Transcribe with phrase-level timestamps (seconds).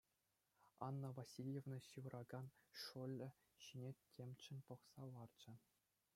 [0.85, 2.47] Анна Васильевна ҫывӑракан
[2.85, 3.29] шӑллӗ
[3.67, 5.53] ҫине темччен пӑхса ларчӗ.